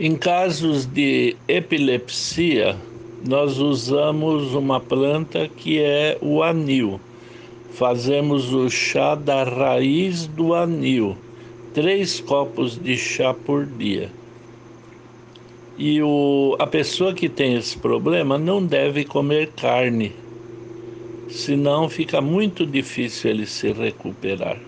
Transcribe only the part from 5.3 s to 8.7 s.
que é o anil. Fazemos o